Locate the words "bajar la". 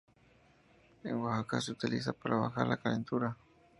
2.37-2.77